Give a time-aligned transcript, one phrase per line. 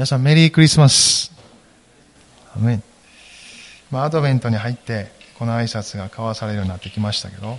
[0.00, 1.30] 皆さんメリークリスマス。
[2.56, 2.82] アメン。
[3.90, 7.58] まあ、アドベントに入って、この挨拶が交わされるようになってきましたけど、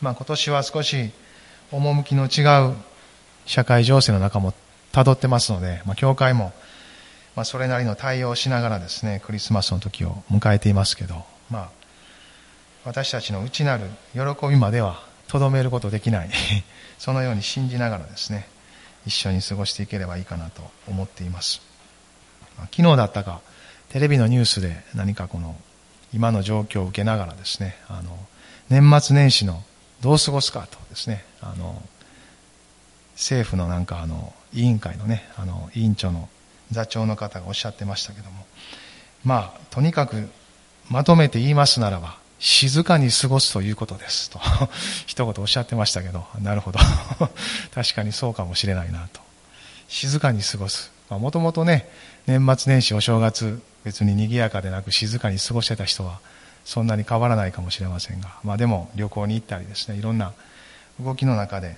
[0.00, 1.12] まあ、今年は少し
[1.70, 2.74] 趣の違う
[3.46, 4.54] 社会情勢の中も
[4.90, 6.52] 辿ってますので、まあ、教会も、
[7.36, 11.14] まあ、それなりの対応をしながらですね、クリスマスの時を迎えていますけど、
[11.48, 11.70] まあ、
[12.84, 13.84] 私たちの内なる
[14.14, 16.30] 喜びまではとどめることできない
[16.98, 18.48] そのように信じながらですね
[19.06, 21.60] 一緒に過ごしていければいいかなと思っています、
[22.72, 23.40] 昨日だったか
[23.90, 25.56] テレビのニュースで何かこの
[26.12, 28.18] 今の状況を受けながらですねあの
[28.68, 29.62] 年末年始の
[30.00, 31.82] どう過ごすかとですねあの
[33.14, 36.28] 政府のなんかあの委員会のねあの委員長の
[36.70, 38.46] 座長の方がおっしゃってましたけども
[39.24, 40.28] まあとにかく
[40.88, 44.40] まとめて言いますならば静かに過ごすということですと。
[45.06, 46.26] 一言おっしゃってましたけど。
[46.40, 46.80] なるほど。
[47.74, 49.20] 確かにそうかもしれないなと。
[49.88, 50.90] 静かに過ごす。
[51.10, 51.88] もともとね
[52.26, 56.20] 年末年始お正月別に賑やかでなく静かに過ごしてた人は
[56.64, 60.32] そんなに変わらないかもしれませんが、まあ、でも旅行に行ったりですねいろんな
[61.00, 61.76] 動きの中で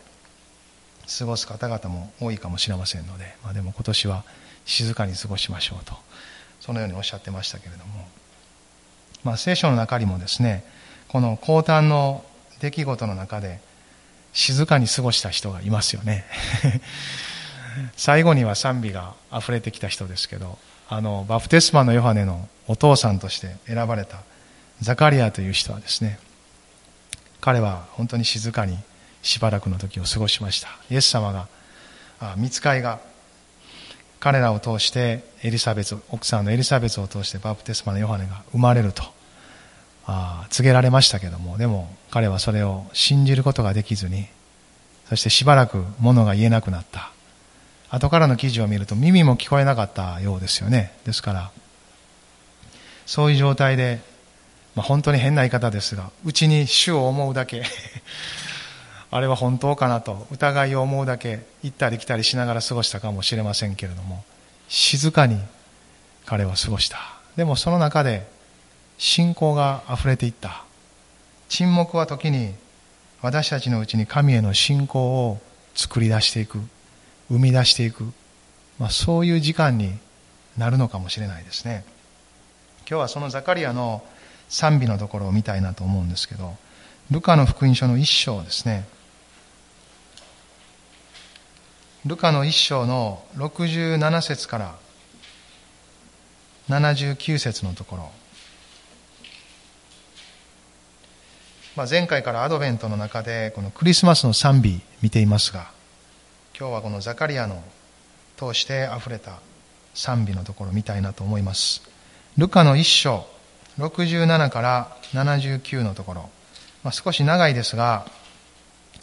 [1.19, 4.25] 過ごす方々も多いかもしれませんので、まあ、でも今年は
[4.67, 5.95] 静かに過ごしましょうと。
[6.61, 8.07] そのようにおっしゃってましたけれども。
[9.25, 10.65] まあ、聖書の中にもですね
[11.09, 12.25] この降誕の
[12.61, 13.61] 出来事の中で
[14.33, 16.25] 静かに過ごした人がいますよね。
[17.97, 24.19] 最後には賛美が溢れてきた人ですけどあのバプテスマのヨハネのお父さんとして選ばれた
[24.81, 26.19] ザカリアという人はですね
[27.41, 28.79] 彼は本当に静かに
[29.23, 30.69] しばらくの時を過ごしました。
[30.91, 31.49] イエス様が
[32.21, 33.01] あ見つかいが
[34.21, 39.03] 彼らを通してエリザベス奥さんのエリザベスを通してバプテスマのヨハネが生まれると。
[40.07, 44.27] あ告げられましたけどもでも彼はそれを信じることができずに
[45.09, 47.13] そしてしばらく物が言えなくなった。
[47.95, 50.95] 後からの記事を見ると耳も聞こえなかったようですよね。
[51.05, 51.51] ですから
[53.05, 54.01] そういう状態で、
[54.75, 57.65] まあ、本当に変な言い方ですがうちに主を思うだけ
[59.11, 64.25] あれは本当かなと疑いを思うだけ行ったり来たりしながら過ごしたかもしれませんけれども
[64.71, 65.39] 静かに
[66.25, 66.99] 彼は過ごした。
[67.37, 68.27] でもその中で
[68.99, 70.65] 信仰が溢れていった。
[71.49, 72.55] 沈黙は時に
[73.21, 75.39] 私たちのうちに神への信仰を
[75.75, 76.59] 作り出していく
[77.29, 78.05] 生み出していく、
[78.79, 79.93] まあ、そういう時間に
[80.57, 81.85] なるのかもしれないですね。
[82.89, 84.03] 今日はそのザカリアの
[84.49, 86.57] 賛美のところを見たいなと思うんですけど
[87.11, 88.87] ルカの福音書の一章ですね。
[92.05, 94.75] ルカの一章の67節から
[96.69, 98.11] 79節のところ、
[101.77, 105.71] まあ、前回からアドベントの中でこのクリスマスの賛美見ていますが
[106.59, 107.63] 今日はこのザカリアの
[108.37, 109.39] 通して溢れた
[109.95, 111.83] 賛美のところを見たいなと思います
[112.37, 113.27] ルカの一章
[113.79, 116.31] 67から79のところ、
[116.85, 118.07] まあ、少し長いですが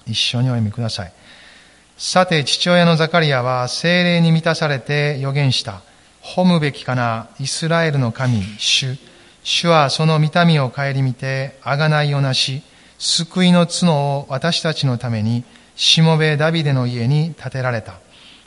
[0.06, 1.14] 一緒にお読みください
[2.00, 5.82] さて父親のザカリアは精霊に満たされて予言した。
[6.22, 8.98] 褒むべきかな、イスラエルの神、主。
[9.44, 12.62] 主はその見た目を顧みて、あがないをなし、
[12.98, 15.44] 救いの角を私たちのために、
[15.76, 17.94] しもべダビデの家に建てられた。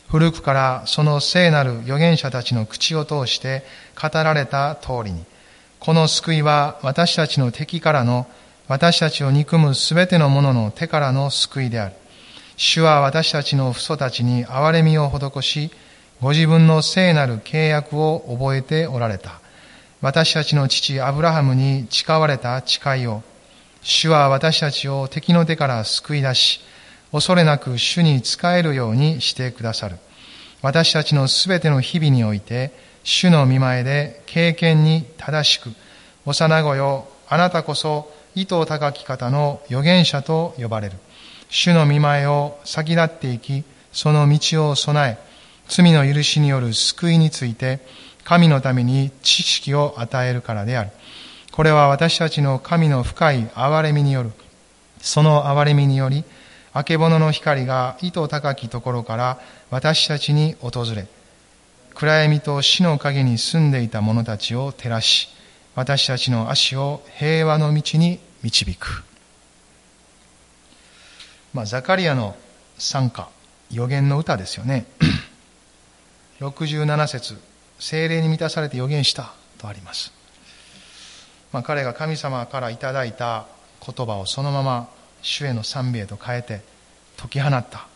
[0.08, 3.64] 古くからその聖なる預言者たちの口を通して
[3.98, 5.24] 語られた通りに、
[5.80, 8.26] この救いは私たちの敵からの、
[8.68, 11.94] 私たちを憎むすべての者の手からの救いである。
[12.56, 15.70] 主は私たちの父祖たちに憐れみを施し、
[16.20, 19.41] ご自分の聖なる契約を覚えておられた。
[20.02, 23.22] 私たちの父アブラハムに誓われた誓いを、
[23.82, 26.60] 主は私たちを敵の手から救い出し、
[27.12, 29.98] 恐れなく主に仕えるようにしてくださる。
[30.60, 32.72] 私たちのすべての日々において、
[33.04, 35.70] 主の見前で経験に正しく、
[36.26, 40.96] 幼子よ、あなたこそ意図高き方の預言者と呼ばれる。
[41.48, 43.62] 主の見前を先立っていき、
[43.92, 45.32] その道を備え、
[45.68, 47.78] 罪の許しによる救いについて、
[48.24, 50.90] 神のために知識を与えるからである。
[51.50, 54.32] これは私たちの神の深い憐れみによる。
[55.00, 56.24] その憐れみにより、
[56.74, 59.38] 明けぼのの光が意図高きところから
[59.70, 61.06] 私たちに訪れ、
[61.94, 65.28] 暗闇と死の影に住んでいた者たちを照らし、
[65.74, 69.02] 私たちの足を平和の道に導く。
[71.52, 72.34] まあ、ザカリアの
[72.78, 73.28] 参加、
[73.70, 74.86] 予言の歌ですよね。
[76.40, 77.51] 67節
[77.82, 80.12] 精霊に満たされて予言したとあります。
[81.52, 83.46] まあ、彼が神様からいただいた
[83.84, 84.88] 言葉をそのまま
[85.20, 86.60] 主への賛美へと変えて
[87.16, 87.88] 解き放った。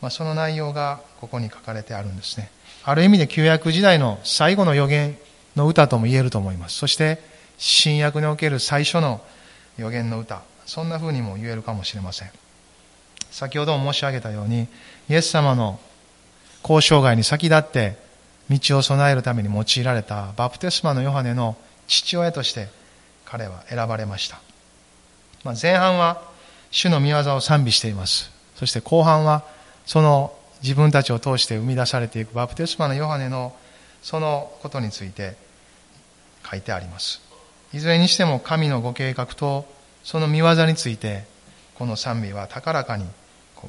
[0.00, 2.48] まあ、その内容がここに書かれてあるんですね。
[2.84, 5.18] ある意味で旧約時代の最後の予言
[5.56, 6.78] の歌とも言えると思います。
[6.78, 7.20] そして
[7.58, 9.20] 新約における最初の
[9.78, 12.30] 予言の歌、そんな風にも言えるかもしれません。
[13.32, 14.68] 先ほども申し上げたように、
[15.08, 15.80] イエス様の
[16.62, 18.04] 交渉外に先立って
[18.50, 21.56] 道を備えるために用いられたバプテスマのヨハネの
[21.86, 22.68] 父親として
[23.24, 24.40] 彼は選ばれました。
[25.44, 26.22] まあ、前半は
[26.70, 28.30] 主の見業を賛美しています。
[28.56, 29.44] そして後半は
[29.86, 33.54] その自分たちを通して生み出されていくバプテスマのヨハネの
[34.02, 35.36] そのことについて
[36.48, 37.20] 書いてあります。
[37.72, 39.66] いずれにしても神のご計画と
[40.04, 41.24] その見業について
[41.74, 43.06] この賛美は高らかに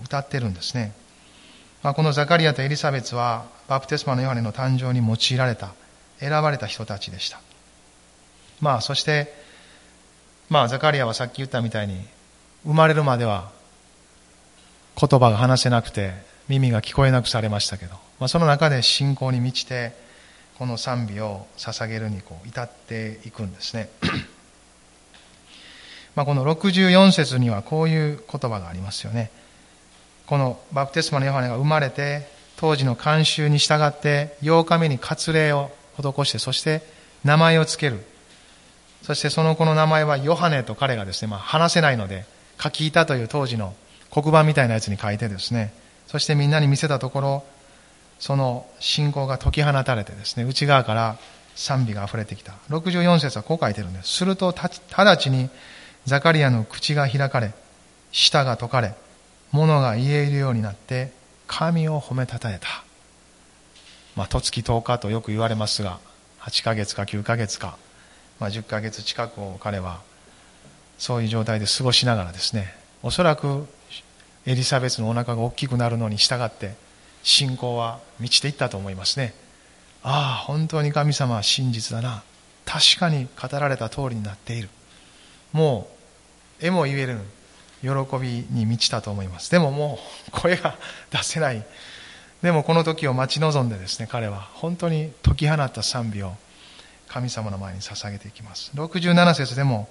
[0.04, 0.94] 歌ってるんですね。
[1.82, 5.74] まあ、このザカリアとエリザベスはバプテスマのヨハネの誕生に用いられた
[6.20, 7.40] 選ばれた人たちでした。
[8.62, 9.34] まあそして
[10.50, 12.00] まあザカリアはさっき言ったみたいに
[12.66, 13.52] 生まれるまでは
[15.00, 16.14] 言葉が話せなくて
[16.48, 19.94] 耳が聞こえなくされましたけど、まあ、その中で信仰に満ちて
[20.58, 23.90] この賛美を捧げるにこう至っていくんですね
[26.16, 29.32] まあこの64節にはこういう言葉がありますよね
[30.28, 36.82] このバプテスマのヨハネが生まれて当時の慣習に従って8日目に割礼を施してそして
[37.24, 38.00] 名前をつける。
[39.06, 42.26] そしてその子の名前はヨハネと彼がですね、まあ、話せないので
[42.60, 43.76] 書き板という当時の
[44.10, 45.74] 黒板みたいなやつに書いてですね
[46.08, 47.44] そしてみんなに見せたところ
[48.18, 51.18] その信仰が解き放たれてですね内側から
[51.54, 52.54] 賛美が溢れてきた。
[52.70, 54.10] 64節はこう書いてるんです。
[54.10, 55.50] すると直ちに
[56.06, 57.54] ザカリアの口が開かれ
[58.12, 58.96] 舌が解かれ
[59.52, 61.12] 物が言えるようになって
[61.48, 62.86] 神を褒めたたえた。
[64.16, 66.00] まあ十月10日とよく言われますが
[66.42, 67.78] 8ヶ月か9ヶ月か、
[68.40, 70.02] まあ、10ヶ月近くを彼は
[70.98, 73.68] そういう状態で過ごしながらですねおそらく
[74.46, 76.76] エリザベスのお腹が大きくなるのに従って
[77.24, 79.34] 信仰は満ちていったと思いますね。
[80.04, 82.24] ああ本当に神様は真実だな。
[82.66, 84.70] 確かに語られた通りになっている。
[85.52, 85.88] も
[86.62, 87.20] う絵も言える。
[87.86, 89.52] 喜びに満ちたと思います。
[89.52, 90.76] でももう声が
[91.12, 91.64] 出せない。
[92.42, 96.34] でもこの時を待ち望んでですね彼は本当に解き放った賛美を
[97.08, 98.72] 神様の前に捧げていきます。
[98.76, 99.88] 67節でも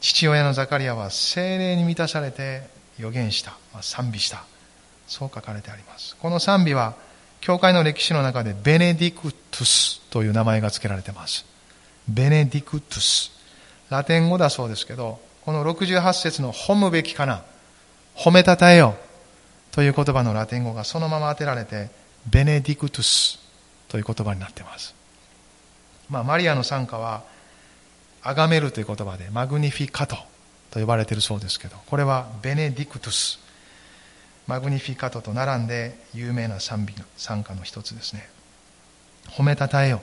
[0.00, 2.62] 父親のザカリアは精霊に満たされて
[2.98, 4.44] 予言した、まあ、賛美した。
[5.06, 6.16] そう書かれてあります。
[6.16, 6.94] この賛美は
[7.40, 11.44] 教会の歴史の中でベネディクトゥスという名前が付けられています。
[12.08, 13.40] ベネディクトゥス。
[13.90, 17.42] ラテン語だそうですけどこの68節の褒むべきかな
[18.14, 18.96] 褒めたたえよ
[19.72, 21.90] という言葉のラテン語がそのまま当てられて
[22.28, 23.38] ベネディクトゥス
[23.88, 24.94] という言葉になっています。
[26.08, 27.22] まあマリアの参加は
[28.22, 30.16] 崇めるという言葉でマグニフィカト
[30.70, 33.40] と呼ばれているそうですけどこれはベネディクトゥス
[34.46, 38.28] マグニフィカトと並んで有名な賛美賛歌の一つですね。
[39.28, 40.02] 褒めたたえよ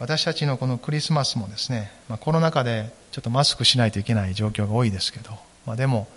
[0.00, 5.32] 私たちのこのクリスマスもですね、まあ、コロナ禍でちょっとマスクしないといけない状況が多いですけど、
[5.66, 6.08] まあ、でも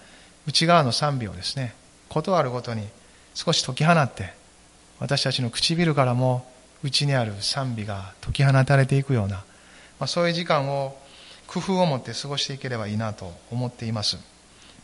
[0.48, 1.76] 内側の賛美をですね
[2.08, 2.88] 事あるごとに
[3.34, 4.34] 少し解き放って
[5.00, 6.46] 私たちの唇からも
[6.82, 10.96] 内にある賛美が解き放たれていくような、まあ、そういう時間を
[11.48, 14.18] 工夫を持って過ごしていければいいなと思っています、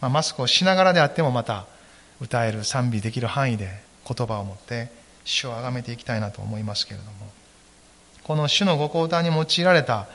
[0.01, 1.67] まあ、マスクをしながらであってもまた
[2.19, 3.69] 歌える賛美できる範囲で
[4.05, 4.89] 言葉を持って
[5.23, 7.38] 主を崇めていきたいなと思いますけれども。
[8.29, 10.07] この主のご講談に用いられた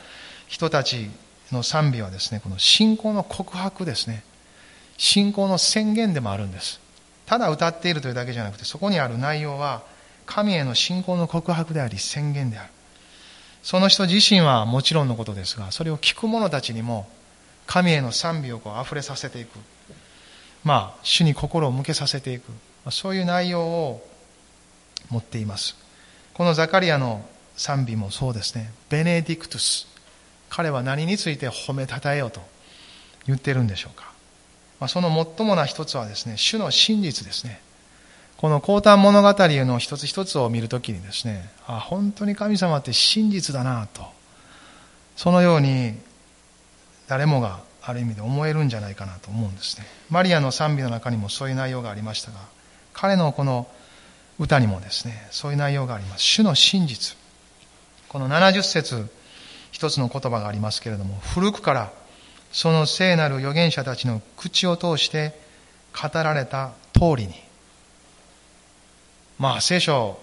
[0.46, 1.10] 人たち
[1.50, 4.22] の賛美はですねこの信仰の告白ですね
[4.96, 6.80] 信仰の宣言でもあるんです
[7.26, 9.82] ただ歌っているというだけじゃなくてそこにある内容は
[10.26, 12.70] 神への信仰の告白であり宣言である
[13.64, 17.08] その人自身はもちろんのことですが、それを聞く者たちにも、
[17.66, 19.58] 神への賛美をこう溢れさせていく。
[20.62, 22.44] まあ、主に心を向けさせていく。
[22.90, 24.06] そういう内容を
[25.08, 25.76] 持っています。
[26.34, 27.24] このザカリアの
[27.56, 28.72] 賛美もそうですね。
[28.88, 29.86] ベネディクトゥス。
[30.50, 32.40] 彼は何について褒めたたえようと
[33.26, 34.12] 言ってるんでしょうか。
[34.80, 37.60] まあ、その最もな一つはですね、主の真実ですね。
[38.36, 44.02] この高端物語の一つ一つを見るときにですね、あ、本当に神様って真実だなと、
[45.16, 45.94] そのように
[47.08, 49.86] 誰もがある意味で思えるんじゃないかなと思うんですね。
[50.10, 52.38] マリアの賛美の中にもそういう内容がありましたが、
[52.92, 53.66] 彼のこの
[54.38, 56.22] 歌にもですね、そういう内容があります。
[56.22, 57.16] 主の真実。
[58.14, 59.08] この70節
[59.72, 61.92] 一つの言葉がありますけれども、古くから
[62.52, 65.36] その聖なる預言者たちの口を通して
[66.00, 67.34] 語られた通りに、
[69.36, 70.16] まあ聖書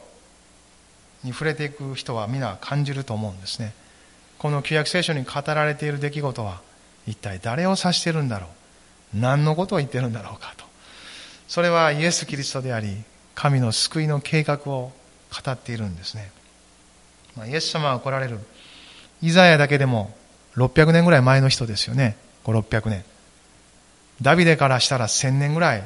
[1.25, 3.73] に触れていく人は皆感じると思うんですね。
[4.37, 6.61] この旧約聖書に語られている出来事は
[7.05, 8.47] 一体誰を指しているんだろ
[9.13, 9.19] う。
[9.19, 10.63] 何のことを言ってるんだろうかと。
[11.49, 13.03] それはイエス・キリストであり
[13.35, 14.93] 神の救いの計画を
[15.43, 16.31] 語っているんですね、
[17.35, 18.39] まあ、イエス様が来られる。
[19.21, 20.15] イザヤだけでも
[20.55, 22.17] 600年ぐらい前の人ですよね。
[22.43, 23.03] 5600年。
[24.21, 25.83] ダビデからしたら1000年ぐらい。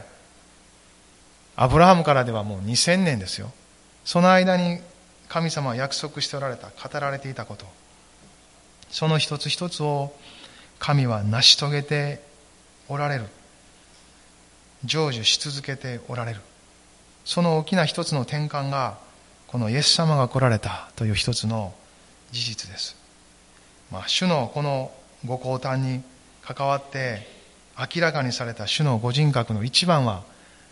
[1.56, 3.52] アブラハムからではもう2000年ですよ。
[4.04, 4.80] その間に
[5.30, 7.66] 神様は約束しておられた語られていたこと。
[8.90, 10.14] その一つ一つを
[10.80, 12.22] 神は成し遂げて
[12.88, 13.26] おられる。
[14.86, 16.42] 成就し続けておられる。
[17.24, 18.98] その大きな一つの転換が
[19.56, 21.74] このイエス様が来られたという一つの
[22.34, 22.98] 事実です、
[23.90, 24.92] まあ、主のこの
[25.26, 26.04] ご降誕に
[26.42, 27.26] 関わって
[27.80, 30.24] 明らかにされた主のご人格の一番は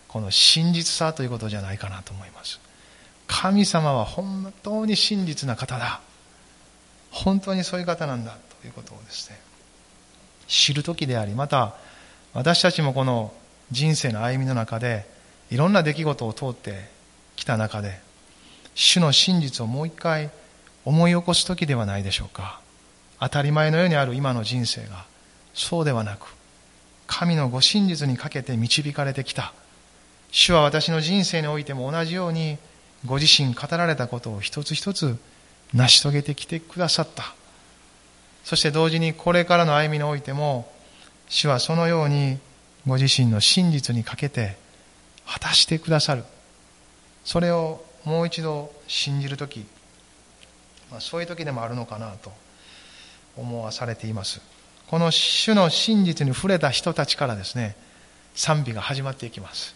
[0.10, 2.60] この真実さということじゃないかなと思います。
[3.25, 6.02] 神様は本当に真実な方だ。
[7.10, 9.40] 本当にそういう方なんだということをですね
[10.50, 11.78] 知る時でありまた
[12.34, 13.32] 私たちもこの
[13.72, 15.06] 人生の歩みの中で
[15.52, 16.90] いろんな出来事を通って
[17.38, 18.12] きた中で
[18.75, 20.30] 主の真実をもう一回
[20.86, 22.60] 思い起こす時ではないでしょうか。
[23.20, 25.06] 当たり前のようにある今の人生が。
[25.53, 26.34] そうではなく
[27.06, 29.53] 神のご真実にかけて導かれてきた。
[30.32, 32.58] 主は私の人生においても同じように
[33.06, 35.18] ご自身語られたことを一つ一つ
[35.74, 37.36] 成し遂げてきてくださった。
[38.44, 40.72] そして同時にこれからの歩みにおいても
[41.30, 42.39] 主はそのように
[42.88, 44.58] ご自身の真実にかけて
[45.25, 46.24] 果たしてくださる。
[47.24, 49.66] それをもう一度信じる時、
[50.92, 52.32] まあ、そういう時でもあるのかなと
[53.38, 54.42] 思わされています。
[54.88, 57.76] この主の真実に触れた人たちからですね
[58.36, 59.76] 賛美が始まっていきます。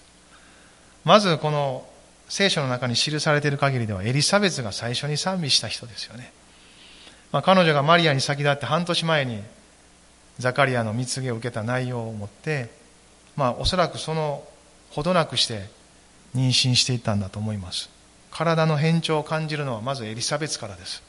[1.04, 1.88] まずこの
[2.28, 6.34] 聖書の中に記されている限りではエリザベスが最初に賛美した人ですよね、
[7.32, 9.42] まあ、彼女がマリアに先立って半年前に
[10.38, 12.70] ザカリアの蜜毛を受けた内容を持って、
[13.38, 14.44] まあ、おそらくその
[14.92, 15.70] ほどなくして
[16.36, 17.90] 妊娠していったんだと思います。
[18.38, 21.02] 体の変調を感じるのはまずエリザベスからです。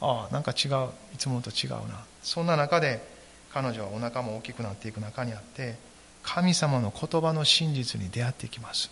[0.00, 2.04] ああなんか違ういつもと違うな。
[2.22, 3.04] そんな中で
[3.52, 5.74] 彼女はお腹も大きくなっていく中にあって
[6.22, 8.88] 神様の言葉の真実に出会っていきます。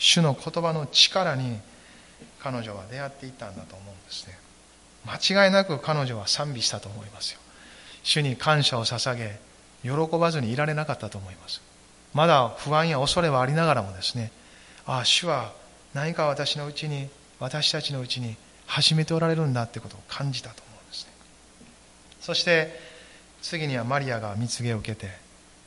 [0.00, 1.60] 主の言葉の力に
[2.40, 4.36] 彼女は出会っていったんだと思うんですね。
[5.06, 7.38] 間違いなく彼女は賛美したと思いますよ。
[8.02, 9.38] 主に感謝を捧げ
[9.84, 11.62] 喜ばずにいられなかったと思います。
[12.12, 14.32] まだ不安や恐れはありながらもですね
[14.84, 15.61] ああ主は
[15.94, 17.08] 何か私のうちに
[17.38, 21.12] 私たちのうちに始めておられるんだってことを感じたと思うんですね。
[22.20, 22.78] そして
[23.42, 25.10] 次にはマリアが蜜毛を受けて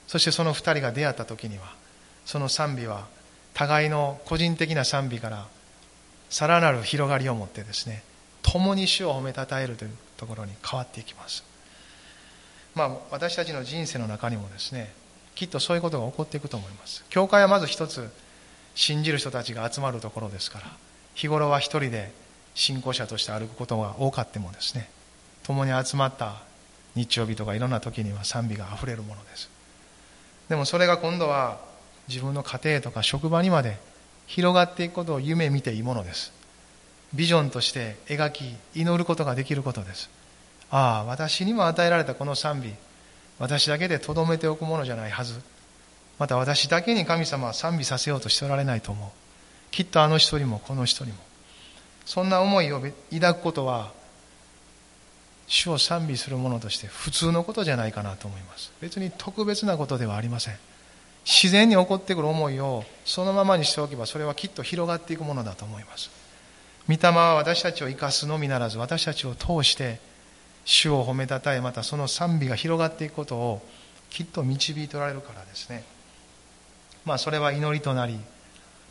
[0.08, 1.74] そしてその二人が出会った時には
[2.26, 3.08] その賛美は
[3.54, 5.48] 互いの個人的な賛美から
[6.30, 8.04] さらなる広がりを持ってですね
[8.42, 11.44] 共に主を褒めたたえるというところに変わっていきます。
[12.74, 14.94] まあ私たちの人生の中にもですね
[15.34, 17.04] きっとそういうことが起こっていくと思います。
[17.10, 18.10] 教会はまず一つ
[18.76, 20.66] 信じる人たちが集まるところですから
[21.16, 22.12] 日頃は一人で
[22.56, 24.90] 信仰者として歩くことが多かってもですね。
[25.44, 26.36] 共に集まった
[26.96, 29.50] 日曜日とかいろんな時には賛美があふれるものです。
[30.50, 31.60] でもそれが今度は
[32.08, 33.78] 自分の家庭とか職場にまで
[34.28, 36.32] 広がっていくことを夢見ていいものです。
[37.14, 40.10] ビジョンとして描き祈ることができることです。
[40.72, 42.74] ああ私にも与えられたこの賛美
[43.38, 45.40] 私だけでとどめておくものじゃないはず。
[46.18, 49.10] また私だけに神様は賛美させようとしておられないと思う。
[49.72, 51.18] きっとあの人にもこの人にも。
[52.06, 52.82] そんな思いを
[53.12, 53.92] 抱くことは
[55.48, 58.72] 主を賛美するものとして普通のことじゃないかなと思います。
[58.80, 60.56] 別に特別なことではありません。
[61.26, 66.10] 自然に起こってくる思いをそのままにしておけばそれはきっと広がっていくものだと思います。
[66.88, 70.00] 御霊は私たちを生かすのみならず私たちを通して
[70.66, 73.62] 主を褒めたたえまたその賛美が広がっていくことを
[74.12, 75.84] きっと導いておられるからですね。
[77.06, 78.20] まあそれは祈りとなり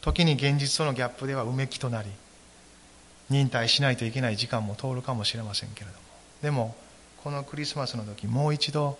[0.00, 2.08] 時に現実とのギャップではうめきとなり
[3.30, 5.98] 忍耐しないといけない時間も通るかもしれませんけれども。
[6.42, 6.76] でも
[7.22, 8.98] このクリスマスの時もう一度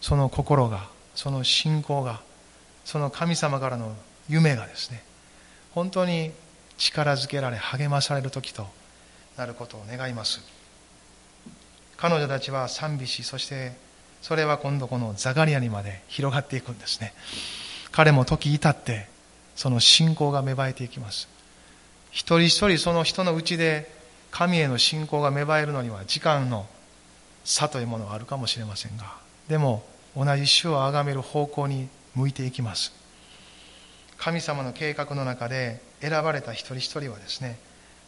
[0.00, 2.20] その心がその信仰が
[2.84, 3.94] その神様からの
[4.28, 5.02] 夢がですね
[5.72, 6.32] 本当に
[6.76, 8.66] 力づけられ励まされる時と
[9.38, 10.40] なることを願います。
[11.96, 13.72] 彼女たちは賛美しそして
[14.20, 17.14] それは今度このザガリアにまで広がっていくんですね。
[17.94, 19.06] 彼も時至って
[19.54, 21.28] その信仰が芽生えていきます。
[22.10, 23.88] 一人一人その人のうちで
[24.32, 26.66] 神への信仰が芽生えるのには時間の
[27.44, 29.14] 差というものがあるかもしれませんが
[29.46, 29.84] でも
[30.16, 31.86] 同じ主を崇める方向に
[32.16, 32.92] 向いていきます。
[34.18, 37.60] 神様の計画の中で選ばれた一人一人はですね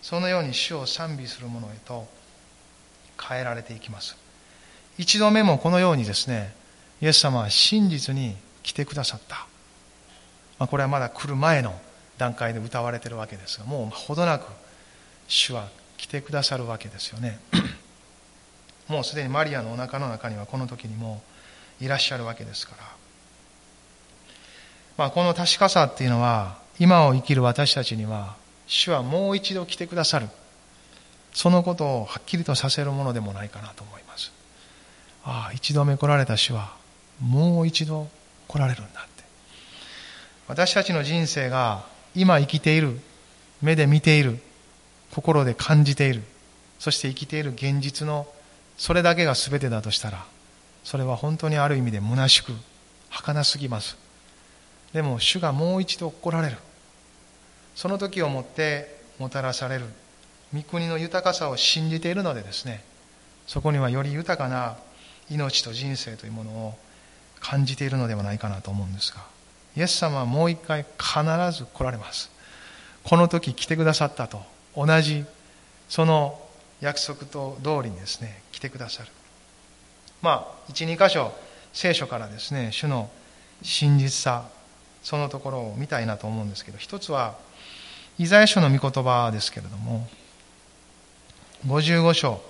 [0.03, 2.09] そのように主を賛美する者へと
[3.23, 4.17] 変えられていきます。
[4.99, 6.53] 一度目もこのようにですね
[7.01, 9.47] イエス様は真実に来てくださった。
[10.59, 11.79] まあ、これはまだ来る前の
[12.19, 14.45] 段階で歌われてるわけですがもうほどなく
[15.29, 17.39] 主は来てくださるわけですよね。
[18.89, 21.23] もうすでにマリアのお腹の中にはこの時にも
[21.81, 22.85] いらっしゃるわけですから、
[24.97, 28.37] まあ、この確かさっていうのは今を生きる私たちには
[28.67, 30.29] 主はもう一度来てくださる。
[31.33, 34.33] そのことをはっきりとさせるものでもないかなと思います。
[35.25, 36.73] ああ一度目来られた主は
[37.21, 38.09] もう一度
[38.49, 39.07] 来られるんだ。
[40.49, 41.85] 私たちの人生が
[42.15, 42.99] 今生きている
[43.63, 44.39] 目で見ている
[45.13, 46.23] 心で感じている
[46.79, 48.27] そして生きている現実の
[48.77, 50.25] それだけが全てだとしたら
[50.85, 52.53] それは本当にある意味で虚しく
[53.11, 53.97] 儚すぎます。
[54.93, 56.57] でも主がもう一度来られる。
[57.75, 59.87] その時をもってもたらされる。
[60.55, 62.85] 御国の豊かさを信じているのでですね
[63.47, 64.77] そこにはより豊かな
[65.31, 66.75] 命と人生というものを
[67.41, 69.25] 感じているのではないかなと思うんですが
[69.77, 72.31] イエス様はもう一回必ず来られます。
[73.05, 74.43] この時来てくださったと。
[74.77, 75.25] 同じ
[75.89, 76.41] その
[76.81, 79.11] 約束と通りにですね来てくださる。
[80.23, 81.33] まあ12箇所
[81.73, 83.11] 聖書からですね主の
[83.63, 84.49] 真実さ
[85.03, 87.37] そのところを見たいなと思うんですけど一つは
[88.19, 90.07] イザヤ書の御言葉ですけれども
[91.67, 92.41] 55章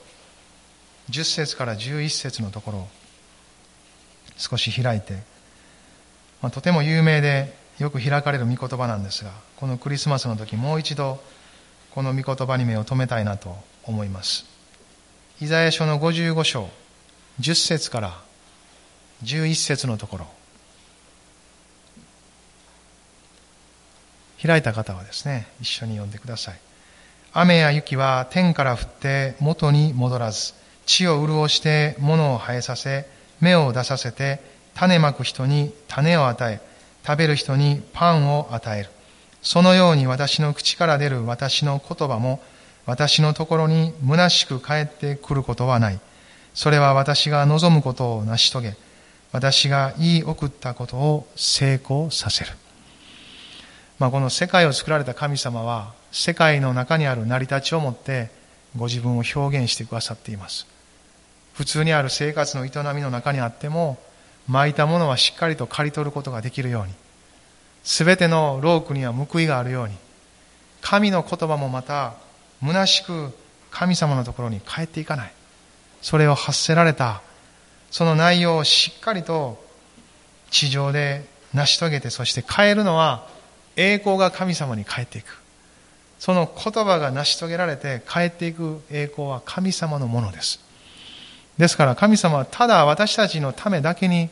[1.10, 2.88] 10節から11節のところを
[4.36, 5.14] 少し開いて、
[6.42, 11.20] まあ、とても有名でよく開かれる御言葉なんですがこのクリスマスの時もう一度
[11.90, 14.44] この御言葉に目を留めたいなと思います。
[15.40, 16.68] イザヤ書の55章
[17.40, 18.20] 10節から
[19.24, 20.26] 11節のところ。
[24.42, 26.58] 開いた方はですね一緒に読んでください。
[27.32, 30.54] 雨や雪は天から降って元に戻らず
[30.86, 33.06] 地を潤して物を生えさせ
[33.40, 34.40] 芽を出させて
[34.76, 36.60] 種まく人に種を与え
[37.04, 38.90] 食べる人にパンを与える
[39.42, 42.40] そのように私の口から出る私の言葉も
[42.86, 45.98] 私のところに虚しく帰ってくることはない。
[46.54, 48.76] それは私が望むことを成し遂げ、
[49.32, 52.52] 私が言い送ったことを成功させる。
[53.98, 58.30] まあ、この世界を作られた神様は、世界の中にある成り立ちをもって
[58.76, 60.66] ご自分を表現してくださっています。
[61.54, 63.98] 普通にある生活の営みの中にあっても、
[64.48, 66.92] 巻いたものはしっかりと刈り取ることができるように、
[67.84, 69.94] すべてのロークには報いがあるように、
[70.80, 72.14] 神の言葉もまた、
[72.60, 73.36] 虚しく
[73.70, 75.32] 神様のところに帰っていかない。
[76.02, 77.22] それを発せられた、
[77.90, 79.62] その内容をしっかりと
[80.50, 83.26] 地上で成し遂げて、そして変えるのは
[83.76, 85.42] 栄光が神様に帰っていく。
[86.18, 90.65] その言葉が成し遂げられて帰っていく栄光は神様のものです。
[91.58, 94.28] ですから神様はただ私たちのためだけに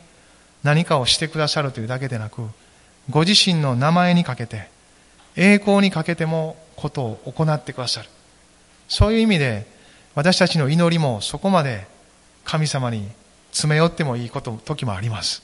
[0.63, 2.41] 何かをしてくださるというだけでなく、
[3.09, 4.69] ご自身の名前にかけて、
[5.35, 8.09] 栄光にかけてもことを行ってくださる。
[8.87, 9.67] そういう意味で、
[10.15, 11.87] 私たちの祈りもそこまで
[12.45, 13.09] 神様に
[13.51, 15.43] 詰め寄ってもいいこと、時もあります。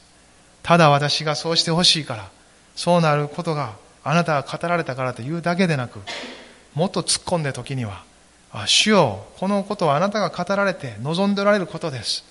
[0.63, 2.29] ただ私がそうしてほしいから、
[2.75, 5.99] そうなることがあなたが語られたからというだけでなく、
[6.73, 8.03] もっと突っ込んで時には、
[8.67, 12.25] 主よ、このことはあなたが語られて望んでおられることです。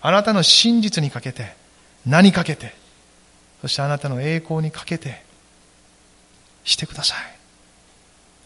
[0.00, 1.54] あなたの真実にかけて、
[2.06, 2.72] 何かけて、
[3.62, 5.24] そしてあなたの栄光にかけて
[6.64, 7.18] してください。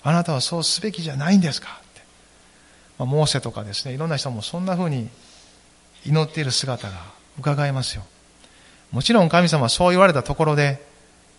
[0.03, 1.69] あなたはそうすべきじゃないんですか？
[1.69, 2.01] って。
[2.99, 5.09] まあ、モーセとかですね、いろんな人もそんな風に
[6.07, 6.97] 祈っている姿が
[7.39, 8.03] 伺えますよ。
[8.93, 10.83] もちろん神様はそう言われたところで、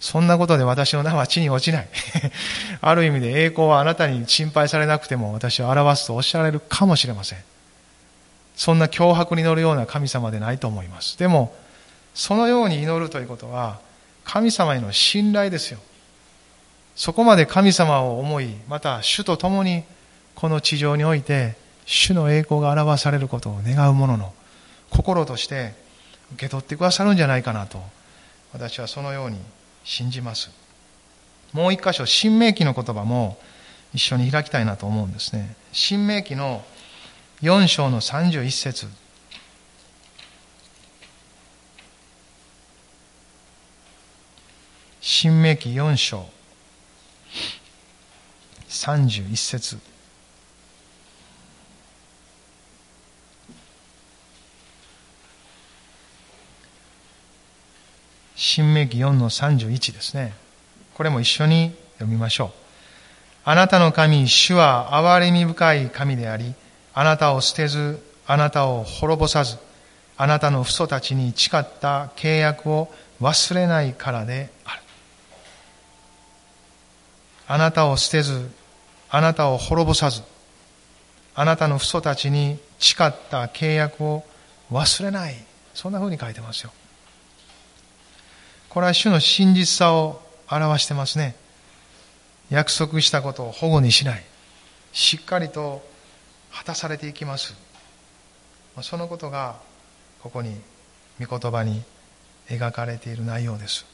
[0.02, 1.88] そんなことで私の名は地に落ちない。
[2.82, 7.40] ある意味で栄光はあなたに心配されなくても私を表すとおっしゃられるかもしれません。
[8.56, 11.20] そんな脅迫に乗るような神様でないと思います。
[11.20, 11.56] でも、
[12.16, 13.80] そのように祈るということは、
[14.26, 15.80] 神様への信頼ですよ。
[16.96, 19.84] そこまで神様を思い、また主と共に
[20.34, 24.34] この地上において、主の栄光が表されることを願う者の
[24.90, 25.74] 心として
[26.34, 27.82] 受け取ってくださるんじゃないかなと、
[28.52, 29.38] 私はそのように
[29.84, 30.52] 信じます。
[31.54, 33.38] もう一箇所、新明記の言葉も
[33.94, 35.56] 一緒に開きたいなと思うんですね。
[35.72, 36.64] 新明記の
[37.42, 38.88] 4章の31節
[45.02, 46.30] 新明記4章
[48.70, 49.91] 31節
[58.44, 60.34] 新明記4の31ですね。
[60.96, 62.50] これも一緒に読みましょう。
[63.46, 66.56] あなたの神、主は憐れみ深い神であり、
[66.96, 69.58] あなたを捨てず、あなたを滅ぼさず、
[70.18, 74.82] あなたの父祖たちに誓った契約を忘れないからである。
[77.48, 78.50] あなたを捨てず、
[79.12, 80.24] あなたを滅ぼさず、
[81.36, 84.24] あなたの父祖たちに誓った契約を
[84.72, 85.36] 忘れない。
[85.76, 86.72] そんな風に書いてますよ。
[88.72, 91.36] これは主の真実さを表してますね。
[92.50, 94.24] 約束したことを保護にしない。
[94.94, 95.86] しっかりと
[96.54, 97.54] 果たされていきます。
[98.82, 99.58] そのことが
[100.22, 100.56] ここに
[101.20, 101.84] 御言葉に
[102.48, 103.86] 描かれている内容です。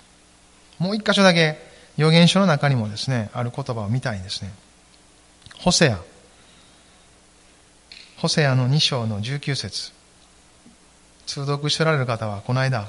[0.77, 1.57] もう一箇所だけ
[1.97, 4.51] 預言書の中にもですね、ある言葉を見たいんですね。
[5.57, 5.99] ホセア。
[8.17, 9.91] ホセアの2章の19節
[11.25, 12.87] 通読しておられる方はこの間、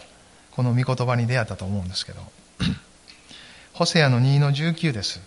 [0.58, 2.20] この御言葉に出会ったと思うんですけど、
[3.74, 5.20] ホセアの2の19です。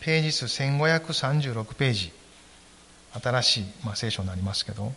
[0.00, 2.12] ページ数1536ページ。
[3.22, 4.92] 新しい、まあ、聖書になりますけど、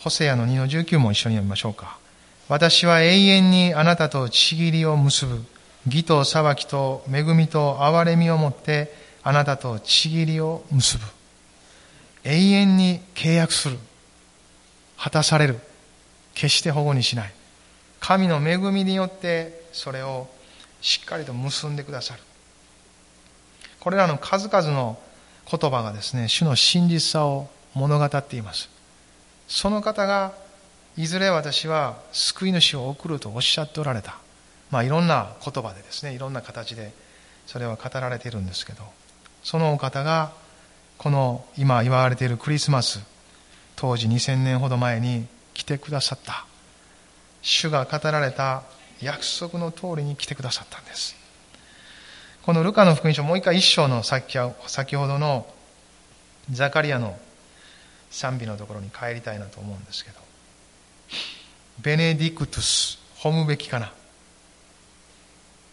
[0.00, 1.96] ホセアの2の19も一緒に読みましょうか。
[2.48, 5.44] 私は永遠にあなたとちぎりを結ぶ。
[5.86, 8.92] 義と裁きと恵みと憐れみをもって
[9.22, 11.04] あなたとちぎりを結ぶ。
[12.24, 13.78] 永遠に契約する。
[15.00, 15.58] 果たされる。
[16.34, 17.32] 決して保護にしない。
[18.00, 20.28] 神の恵みによってそれを
[20.80, 22.20] しっかりと結んでくださる。
[23.80, 24.98] これらの数々の
[25.50, 28.68] 言葉がですね、主の真実さを物語っています。
[29.48, 30.32] その方が、
[30.96, 34.18] いずれ私は救い主を送るとおっしゃっておられた。
[34.70, 36.92] まあいろんな言葉でですね、いろんな形で
[37.46, 38.82] それは語られているんですけど、
[39.42, 40.32] そのお方が、
[40.98, 43.00] この今言われているクリスマス、
[43.80, 46.44] 当時2000年ほど前に来てくださった。
[47.40, 48.64] 主が語られた
[49.00, 51.16] 約束の通りに来てくださったんです。
[52.42, 55.46] このルカの福音書、もう一回一章の先ほどの
[56.50, 57.18] ザカリアの
[58.10, 60.18] 賛美のところに帰りたいなと思うんですけど、
[61.80, 63.94] ベネディクトゥス、褒むべきかな。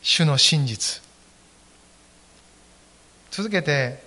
[0.02, 1.02] 主の真実。
[3.32, 4.07] 続けて、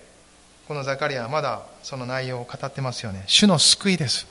[0.71, 3.25] このザカリアはまだその内容を語ってますよね。
[3.27, 4.25] 主の救いです。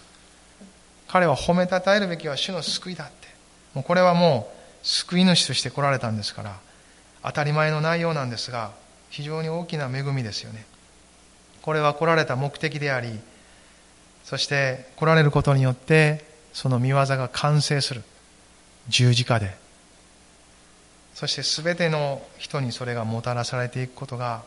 [1.07, 3.29] 彼は褒めたたえるべきは主の救いだって。
[3.75, 4.51] もうこれはも
[4.83, 6.57] う救い主として来られたんですから、
[7.23, 8.71] 当たり前の内容なんですが
[9.11, 10.65] 非常に大きな恵みですよね
[11.63, 13.19] これは来られた目的であり
[14.25, 18.03] そして来られることによってその見業が完成する
[18.89, 19.55] 十字架で
[21.15, 24.43] そして全ての人にそれがもたらされていくことが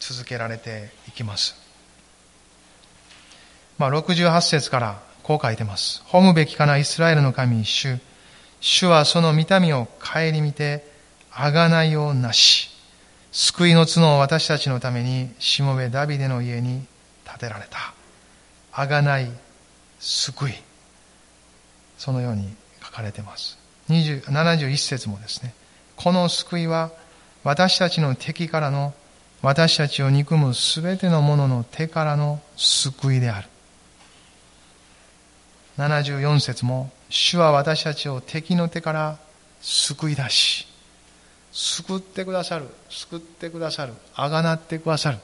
[0.00, 1.54] 続けられていきます、
[3.78, 7.98] まあ、68節からこう書いてます褒むべきかなイスラエルの神主
[8.60, 10.96] 主はその見た目を顧みて
[11.36, 12.70] 贖いをなし、
[13.30, 16.86] 救いの角を私たちのために、しもべダビデの家に
[17.26, 17.92] 建てられた。
[18.72, 19.30] 贖い、
[20.00, 20.54] 救い。
[21.98, 23.58] そのように書かれています。
[23.90, 25.54] 71節もですね、
[25.94, 26.90] この救いは
[27.44, 28.94] 私たちの敵からの
[29.42, 33.48] 私たちを憎むすべてのものの手からの救いである。
[35.78, 39.18] 74節も主は私たちを敵の手から
[39.60, 40.66] 救い出し、
[41.52, 45.18] 救ってくださる、救ってくださる、あがなってくださる。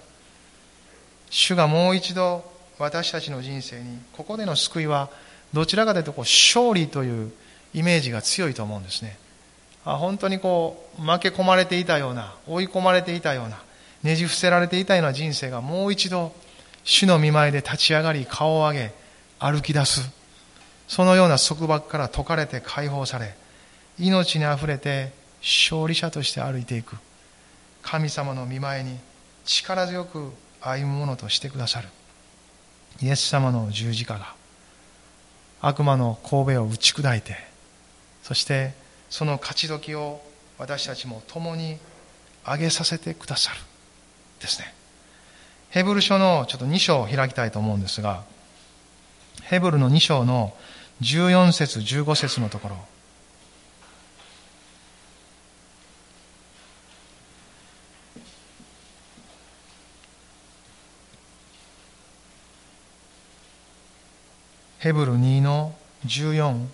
[1.30, 2.44] 主がもう一度
[2.78, 5.10] 私たちの人生に、ここでの救いは、
[5.52, 7.32] どちらかというとこう勝利という
[7.74, 9.18] イメージが強いと思うんですね。
[9.84, 13.62] あ本当にこう、負け込まれていたような、追い込まれていたような、
[14.02, 16.32] ねじ伏せられていたような人生がもう一度、
[16.84, 18.92] 主の見舞いで立ち上がり、顔を上げ、
[19.38, 20.10] 歩き出す。
[20.88, 23.34] そのような束縛から解かれて解放され、
[23.98, 26.96] 命に溢れて勝利者として歩いていく。
[27.82, 28.98] 神様の見前に
[29.44, 31.88] 力強く歩むものとしてくださる。
[33.00, 34.34] イエス様の十字架が
[35.60, 37.36] 悪魔の神戸を打ち砕いて
[38.22, 38.74] そして
[39.08, 40.20] その勝ち時を
[40.58, 41.78] 私たちも共に
[42.44, 43.71] 上げさせてくださる。
[44.42, 44.74] ですね。
[45.70, 48.24] ヘブル書のちょっと2章を開きたいと思うんですが
[49.44, 50.54] ヘブルの2章の
[51.00, 52.76] 14節15節のところ。
[64.78, 65.76] ヘブル2の
[66.06, 66.66] 14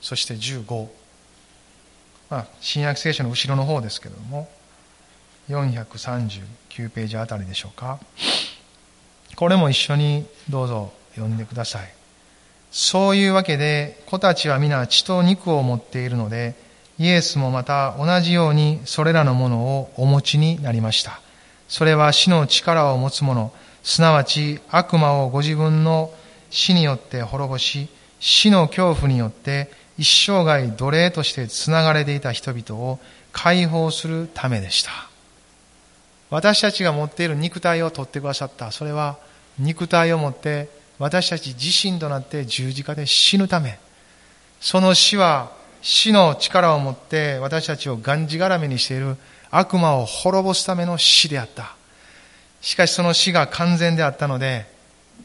[0.00, 0.88] そして15、
[2.30, 4.48] まあ、新約聖書の後ろの方ですけれども。
[5.50, 7.98] 439ページあたりでしょうか。
[9.36, 11.92] これも一緒にどうぞ読んでください。
[12.70, 16.54] そういうわけで子たちは皆血と肉を持っているので
[16.98, 21.20] イエスもまた同じようにそれらのものをお持ちになりました。
[21.68, 26.12] それは死の力を持つ者すなわち悪魔をご自分の
[26.50, 32.98] 死によって滅ぼし、死の恐怖によって一生涯奴隷として繋がれていた人々を
[33.32, 35.09] 解放するためでした。
[36.30, 38.70] 私たちが持っている肉体を取ってくださった。
[38.70, 39.18] それは
[39.58, 43.78] 肉体を持って私たち自身となって十字架で死ぬため。
[44.60, 49.16] その死は死の力を持って私たちをがんじがらめにしている
[49.50, 51.74] 悪魔を滅ぼすための死であった。
[52.60, 54.66] しかしその死が完全であったので、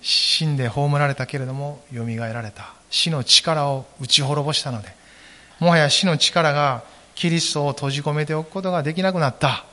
[0.01, 2.73] 死んで葬られたけれども、蘇られた。
[2.89, 4.87] 死の力を打ち滅ぼしたので、
[5.59, 9.65] もはや死の力がキリストを閉じ込めておくことができなくなった。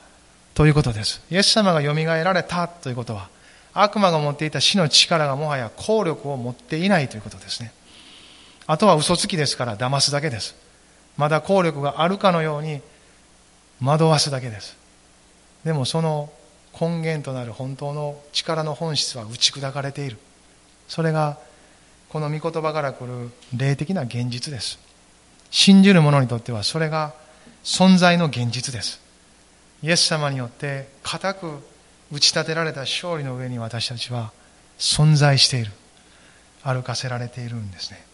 [0.55, 1.23] ということです。
[1.31, 3.29] イエス様が蘇られたということは、
[3.75, 7.73] 悪魔が持っていた死の力がもはや効力を持っていないということですね。
[8.67, 10.55] あとは嘘つきですから騙すだけです。
[11.17, 12.81] まだ効力があるかのように
[13.83, 14.77] 惑わすだけです。
[15.65, 16.31] でもその
[16.79, 20.19] 根源となる本当の力の本質は打ち砕かれている。
[20.89, 21.39] それが
[22.11, 24.79] この御言葉から来る霊的な現実です。
[25.51, 27.15] 信じる者にとってはそれが
[27.65, 29.01] 存在の現実です。
[29.83, 31.59] イエス様によって固く
[32.13, 34.33] 打ち立てられた勝利の上に私たちは
[34.79, 35.73] 存在している。
[36.63, 38.05] 歩かせられているんですね。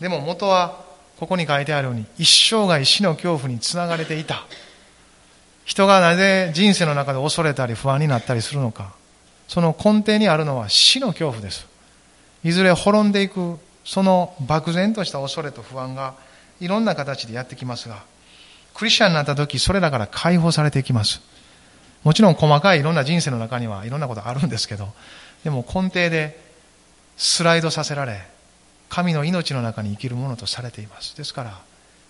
[0.00, 0.82] でも元は
[1.18, 4.46] ここに書いてあるように一生涯死の恐怖につながれていた。
[5.66, 8.94] 人がなぜ人生の中で恐れたり不安になったりするのか。
[9.46, 11.66] その根底にあるのは死の恐怖です。
[12.42, 16.14] いずれ滅んでいく、その漠然とした恐れと不安が
[16.60, 18.02] いろんな形でやってきますが、
[18.80, 21.20] クリスチャンになった時、それらから解放されていきます。
[22.02, 24.88] もちろん細かいいろんな人生の中にはいろんなことあるんですけど、
[25.44, 26.40] でも根底で
[27.18, 28.22] スライドさせられ、
[28.88, 31.14] 神の命の中に生きるものとされています。
[31.14, 31.58] ですから、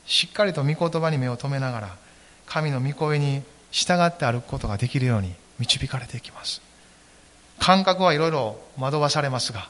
[0.07, 1.97] しっかりと御言葉に目を留めながら、
[2.47, 6.63] 神の御声に従って歩くことができるように導かれていきます。
[7.59, 9.69] 感覚はいろいろ惑わされますが、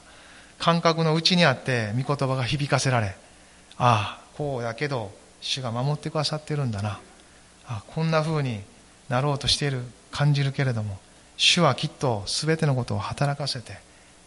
[0.59, 3.15] 感覚の内にあって御言葉が響かせられ、
[3.79, 6.99] ああ、こうやけど、主が守ってくださってるんだな。
[7.67, 8.61] あこんな風に
[9.09, 10.99] なろうとしている、感じるけれども、
[11.37, 13.77] 主はきっと全てのことを働かせて、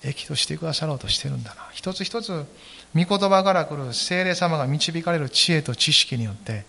[0.02, 1.68] 益としてくださろうとしてるんだな。
[1.72, 2.46] 一つ一つ、
[2.94, 6.64] 御言葉から来る精霊様が導かれる知恵と知識によって、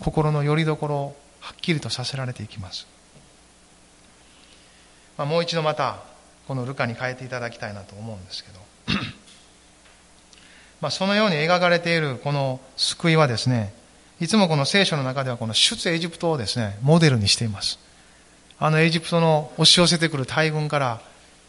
[0.00, 2.86] 心の拠り所をはっきりとさせられていきます、
[5.16, 6.02] まあ、もう一度また
[6.48, 8.58] このルカに変えていただきたいなと思うんですけど
[10.86, 13.74] まあそのように描かれているこの救いはですね
[14.20, 17.80] いつもこの聖書の中ではこの出エジプトをですねモデルにしています。
[18.60, 21.00] あのエジプトの押し寄せてくる大軍から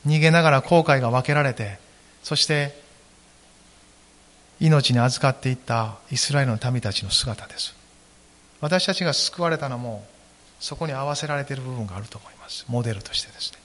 [0.08, 1.78] 逃げながら後悔が分けられて
[2.24, 2.82] そして
[4.60, 7.76] 命に預かっていったイスラエルの民たちの姿です。
[8.60, 10.04] 私たちが救われたのも
[10.60, 12.66] そこに合わせられている部分があると思います。
[12.70, 13.60] モデルとしてですね。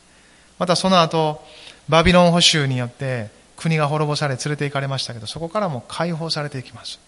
[0.59, 1.43] またその後
[1.89, 6.99] バビロン捕囚によって国が滅ぼされ連れて行かれましたけどそこからも解放されていきます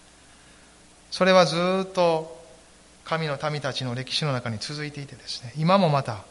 [1.11, 2.43] それはずっと
[3.03, 6.23] 神の民たちの歴史の中に続いていてですね今もまた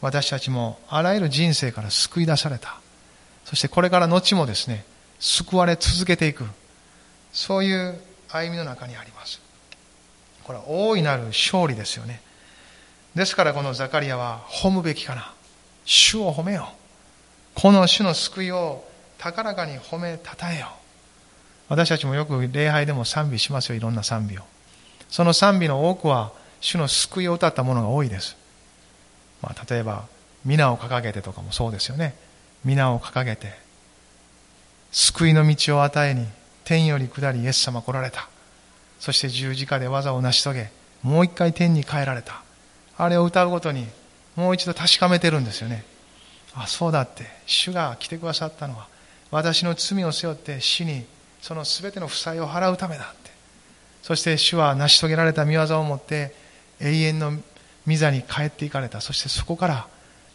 [0.00, 2.80] 私たちもあらゆる人生から救い出された
[3.44, 4.84] そしてこれから後もですね
[5.18, 6.44] 救われ続けていく
[7.32, 9.42] そういう歩みの中にあります
[10.44, 12.20] これは大いなる勝利ですよね。
[13.14, 15.32] ですからこのザカリアは褒むべきかな。
[15.84, 16.68] 主を褒めよ
[17.56, 17.60] う。
[17.60, 18.84] この主の救いを
[19.22, 20.72] 高らかに褒めたたえよ。
[21.68, 24.42] 私たちもよく礼拝でも賛美しますよ、いろんな賛美を。
[25.08, 28.36] その賛美の多くは主の救いを歌ったものが多いです。
[29.40, 30.06] まあ、例えば、
[30.44, 32.16] 皆を掲げてとかもそうですよね。
[32.64, 33.52] 皆を掲げて、
[34.90, 36.26] 救いの道を与えに、
[36.64, 38.28] 天より下りイエス様来られた。
[38.98, 42.42] そして十字架で技を成し遂げ、もう一回天に帰られた。
[42.98, 43.86] あれを歌うごとに、
[44.34, 45.84] もう一度確かめてるんですよね。
[46.54, 48.90] あ、そうだって、主が来てくださったのは、
[49.32, 51.04] 私の罪を背負って死に、
[51.40, 53.32] その全ての負債を払うためだって。
[54.02, 56.32] そして主は成し遂げられた見業を持って、
[56.80, 57.32] 永遠の
[57.88, 59.00] 御座に帰っていかれた。
[59.00, 59.88] そしてそこから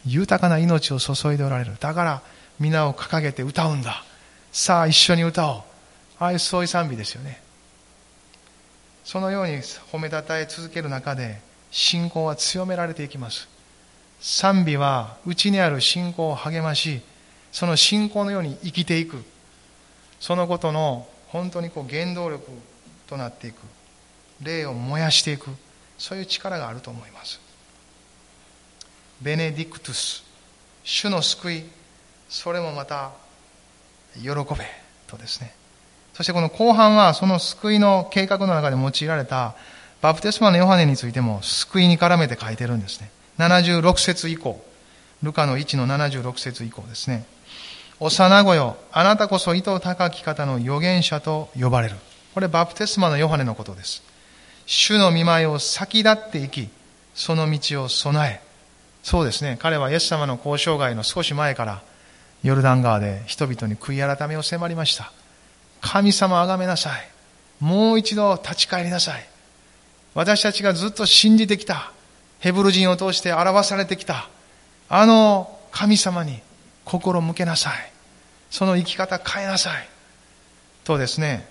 [0.05, 1.77] 豊かな命を注いでおられる。
[1.79, 2.21] だから、
[2.59, 4.03] 皆を掲げて歌うんだ。
[4.51, 5.61] さあ、一緒に歌おう。
[6.19, 7.47] ああいうそういう賛美ですよね。
[9.07, 9.53] そのように
[9.93, 11.39] 褒めたたえ続ける中で
[11.71, 13.47] 信仰は強められていきます
[14.19, 16.99] 賛美は内にある信仰を励まし
[17.57, 19.23] その信仰のように生きていく。
[20.19, 22.51] そのことの本当にこう原動力
[23.07, 23.55] となっていく。
[24.43, 25.49] 霊を燃やしていく。
[25.97, 27.41] そういう力があると思います。
[29.23, 30.23] ベネディクトゥス。
[30.83, 31.63] 主の救い。
[32.29, 33.09] それもまた
[34.21, 34.35] 喜べ
[35.07, 35.51] とですね。
[36.13, 39.55] そしてこの後半はその救いの計画の中で用いられた。
[40.03, 43.09] バプテスマのヨハネについても救いに絡めて書いてるんですね。
[43.39, 44.63] 76節以降。
[45.23, 47.25] ルカの1の76節以降ですね。
[47.99, 51.95] 幼子よ、あなたこそ意図高き方の預言者と呼ばれる。
[52.33, 54.03] これバプテスマのヨハネのことです。
[54.67, 56.69] 主の見舞いを先立っていき、
[57.15, 58.47] その道を備え、
[59.01, 61.81] そうですね、彼はイエス様の交渉外の少し前から、
[62.43, 65.11] ヨルダン川で人々に悔い改めを迫りました。
[65.81, 67.09] 神様あがめなさい。
[67.59, 69.27] もう一度立ち返りなさい。
[70.13, 71.91] 私たちがずっと信じてきた、
[72.39, 74.29] ヘブル人を通して表されてきた、
[74.89, 76.39] あの神様に
[76.87, 77.91] 心向けなさい。
[78.49, 79.87] その生き方変えなさい。
[80.85, 81.47] とですね、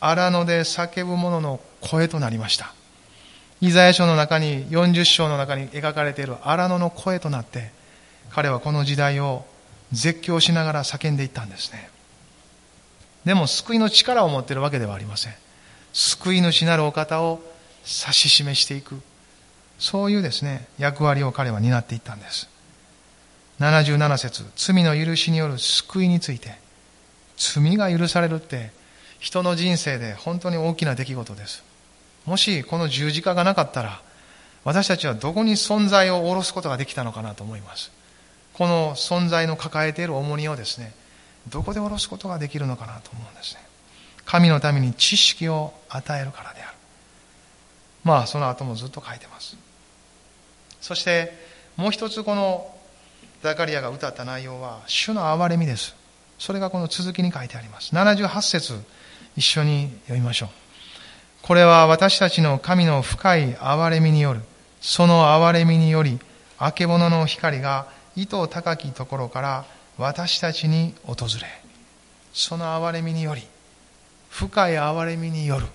[0.00, 2.72] 荒野で叫ぶ者の声となりました。
[3.60, 7.70] イザヤ書の中に、40章の中に描かれている荒野の声となって、
[8.30, 9.44] 彼はこの時代を
[9.92, 11.90] 絶叫しながら叫んでいったんですね。
[13.26, 15.34] でも救いの力を持っているわけではありません。
[15.92, 17.42] 救い主なるお方を
[17.82, 19.02] 指し示していく。
[19.78, 22.49] そういうですね、役割を彼は担っていったんです。
[23.60, 26.54] 77節罪の許しによる救いについて、
[27.36, 28.72] 罪が許されるって
[29.18, 31.62] 人の人生で本当に大きな出来事です。
[32.24, 34.00] もしこの十字架がなかったら、
[34.64, 37.92] 私たちはどこに存在を下ろすことができたのかなと思います。
[38.54, 40.92] この存在の抱えている重荷をですね、
[41.48, 43.60] どこで下ろすことができるのかなと思うんですね。
[44.24, 46.76] 神のために知識を与えるからである。
[48.04, 49.56] まあ、その後もずっと書いてます。
[50.80, 51.32] そして、
[51.76, 52.74] もう一つこの
[53.42, 55.94] ザカリアが歌った内容は、主の憐れみです。
[56.38, 57.94] それがこの続きに書いてあります。
[57.94, 58.78] 78節
[59.36, 60.48] 一緒に読みましょう。
[61.42, 64.42] これは私たちの神の深い憐れみによる、
[64.82, 66.18] その憐れみにより、
[66.58, 69.64] あけぼのの光が糸高きところから
[69.96, 71.46] 私たちに訪れ、
[72.34, 73.42] その憐れみにより、
[74.28, 75.66] 深い憐れみによる、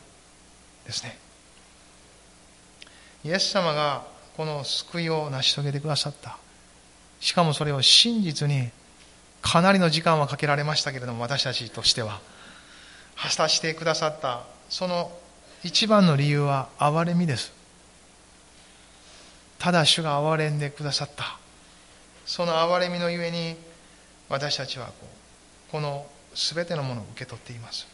[0.86, 1.18] ですね。
[3.24, 4.04] イエス様が
[4.38, 6.38] この救いを成し遂げてくださった。
[7.20, 8.70] しかもそれを真実に
[9.42, 12.20] かなりの時間はかけられましたけれども、私たちとしては。
[13.16, 15.12] 果たしてくださったその
[15.64, 17.52] 一番の理由は憐れみです。
[19.58, 21.40] ただ主が憐れんでくださった。
[22.26, 23.56] その憐れみのゆえに
[24.30, 24.94] 私たちはこ
[25.70, 27.88] うこの全てのものを受け取っています。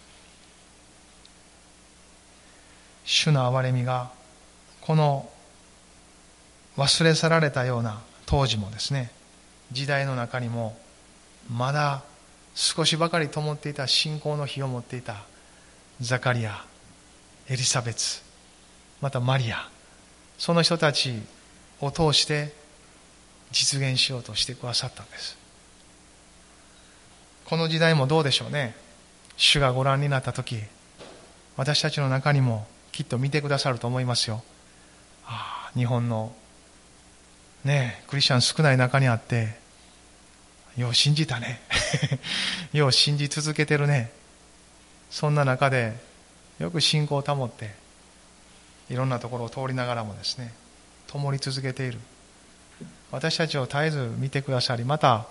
[3.05, 4.11] 主の憐れみが
[4.81, 5.29] この
[6.77, 9.11] 忘れ去られたような当時もですね
[9.73, 10.77] 時代の中にも
[11.53, 12.01] まだ
[12.55, 15.17] 少しばかり灯っていた信仰の火を持っていた
[15.99, 16.63] ザカリア
[17.49, 18.21] エリザベツ
[19.01, 19.69] またマリア
[20.37, 21.21] その人たち
[21.81, 22.53] を通して
[23.51, 25.37] 実現しようとしてくださったんです。
[27.43, 28.75] この時代もどうでしょうね。
[29.35, 30.57] 主がご覧になった時
[31.57, 34.41] 私たちの中にもきっと見てくださると思いますよ。
[35.25, 36.33] ああ日本の
[37.63, 39.61] ねクリスチャン少ない中にあって
[40.77, 41.61] よう信じたね。
[42.71, 44.11] よう信じ続けてるね。
[45.09, 45.93] そんな中で
[46.59, 47.73] よく信仰を保って
[48.89, 50.53] いろんなところを通りながらもですね
[51.07, 51.99] 灯り続けている。
[53.11, 55.27] 私たちを絶えず見てくださりまた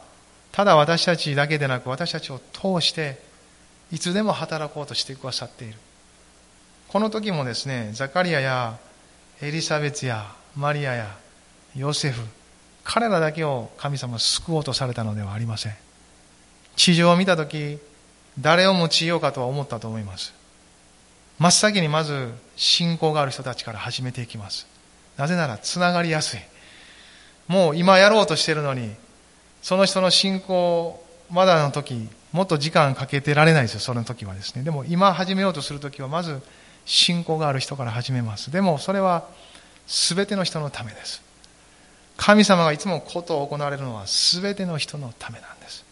[0.53, 3.19] ただ私たちだけでなく私たちを通して
[3.91, 5.79] いつでも働こうとしてくださっている。
[6.89, 8.79] この時もですねザカリアや
[9.41, 11.17] エリザベツやマリアや
[11.77, 12.23] ヨセフ
[12.85, 15.75] 彼らだけを神様は救おうとされたのではありません。
[16.77, 17.79] 地上を見たとき
[18.39, 20.33] 誰を用いようかとは思ったと思います。
[21.39, 24.67] 真っ先にまず信仰がある人たちから始めていきます。
[25.17, 26.41] なぜならつながりやすい。
[27.49, 28.95] もう今やろうとしてるのに
[29.63, 33.81] その人の信仰まだの時もっと時間かけてられないですよ。
[33.81, 34.63] その時はですね。
[34.63, 36.41] でも今始めようとする時はまず
[36.87, 38.51] 信仰がある人から始めます。
[38.51, 39.29] でもそれは
[39.87, 41.30] 全ての人のためです。
[42.21, 45.87] 神様がいつもことを行われるのは全ての人のためなんです。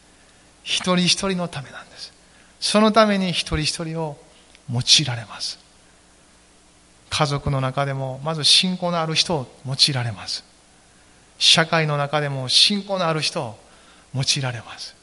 [0.63, 2.13] 一人一人のためなんです。
[2.61, 4.19] そのために一人一人を
[4.71, 5.59] 用いられます。
[7.09, 10.45] 家族の中でもまず信仰のある人を用いられます。
[11.39, 13.59] 社会の中でも信仰のある人を
[14.15, 14.95] 用いられます。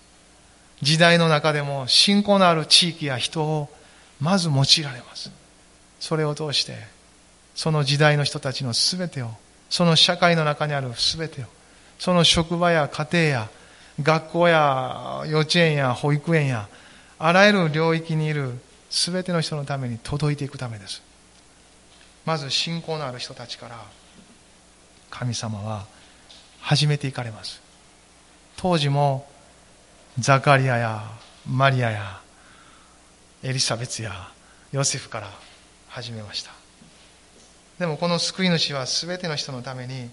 [0.83, 3.67] 時代の中でも信仰のある地域や人を
[4.21, 5.31] まず用いられます。
[5.99, 6.77] それを通して
[7.55, 9.31] その時代の人たちの全てを
[9.75, 11.47] その社会の中にある全てを、
[11.99, 13.49] その職場や家庭や
[14.01, 16.69] 学校や幼稚園や保育園や、
[17.19, 18.53] あらゆる領域にいる
[18.89, 21.03] 全ての人のために届いていくためです。
[22.25, 23.83] まず信仰のある人たちから
[25.09, 25.85] 神様は
[26.61, 27.59] 始めていかれます。
[28.55, 29.27] 当時も
[30.17, 31.03] ザカリアや
[31.45, 32.21] マリアや
[33.43, 34.29] エリザベツや
[34.71, 35.29] ヨセフから
[35.89, 36.54] 始めました。
[37.79, 40.09] でもこの救い主は全ての人のために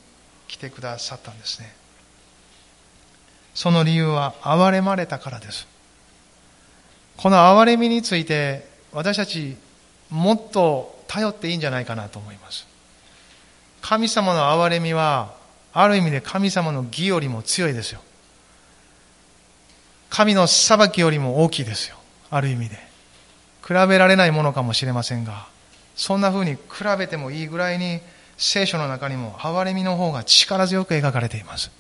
[0.49, 1.75] 来てくださったんですね。
[3.55, 5.67] その理由は憐れまれたからです。
[7.17, 9.57] この憐れみについて私たち
[10.11, 12.67] もっと頼っていいんじゃないかなと思います。
[13.81, 15.35] 神様の憐れみは
[15.73, 18.01] ある意味で神様の義よりも強いですよ。
[20.11, 21.97] 神の裁きよりも大きいですよ。
[22.31, 22.77] ある意味で。
[23.67, 25.47] 比べられないものかもしれませんが。
[25.95, 26.59] そんな風に比
[26.99, 28.01] べてもいいぐらいに
[28.37, 31.71] 聖書の中にも憐れみの方が力強く描かれています。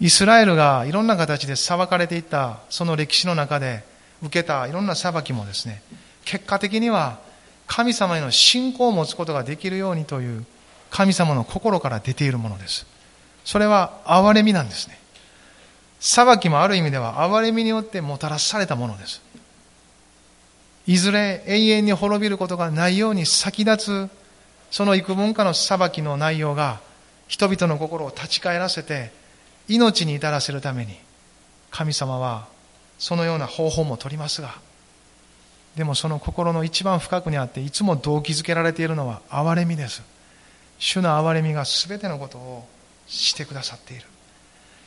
[0.00, 3.82] イスラエルがいろんな形で裁かれていったその歴史の中で
[4.22, 5.82] 受けたいろんな裁きもですね
[6.24, 7.18] 結果的には
[7.66, 10.44] 神様への信仰を持つことができるようにという
[10.90, 12.86] 神様の心から出ているものです。
[13.44, 14.98] それは憐れみなんですね。
[16.00, 19.20] 裁きもある意味では憐れみによってもたらされたものです。
[20.88, 24.10] いずれ永遠に滅びることがないように先立つ
[24.72, 26.80] その幾分かの裁きの内容が
[27.28, 29.12] 人々の心を立ち返らせて
[29.68, 30.96] 命に至らせるために
[31.70, 32.48] 神様は
[32.98, 34.54] そのような方法も取りますが
[35.78, 40.02] でもその心の一番深くにあっていつも動機づけられているのは憐れみです。
[40.80, 42.66] 主の憐れみが全てのことを
[43.06, 44.02] してくださっている。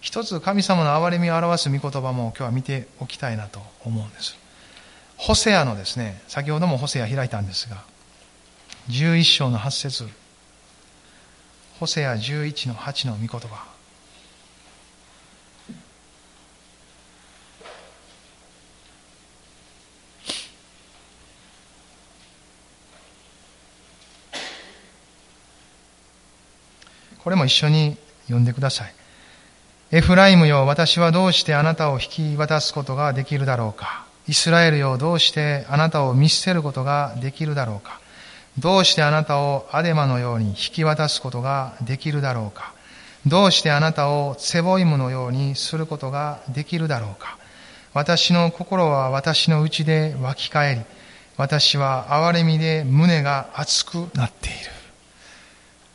[0.02, 4.41] 一つ神様の憐れみを表す御言葉も今日は見ておきたいなと思うんです。
[5.22, 7.84] ホセアのですね先ほどもホセア開いたんですが
[8.90, 10.10] 11章の8節
[11.80, 13.72] ホセア11の8の御言葉
[27.24, 28.94] これも一緒に読んでください。
[29.92, 34.10] エフライムよ、私はどうしてあなたを引き渡すことができるだろうか。
[34.32, 38.00] イスラエルよ、どうしてあなたを見捨てることができるだろうか？
[38.58, 42.74] どうしてあなたをアデマのように引き渡すことができるだろうか？
[43.28, 47.38] どうしてあなたをセボイムのようにすることができるだろうか？
[47.94, 50.82] 私の心は私の内で湧き返り、
[51.36, 54.58] 私は憐れみで胸が熱くなっている。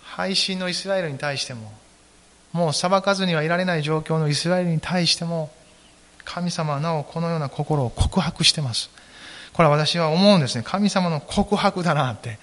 [0.03, 1.73] 配信のイスラエルに対しても、
[2.53, 5.51] もう裁かずにはいられない状況のイスラエルに対しても、
[6.27, 8.91] 神様はなおこのような心を告白してます。
[9.55, 10.65] これは私は思うんですね。
[10.67, 12.39] 神様の告白だなって。